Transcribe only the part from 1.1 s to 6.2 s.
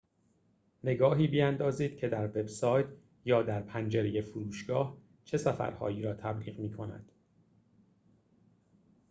بیندازید که در وب‌سایت یا در پنجره فروشگاه چه سفرهایی را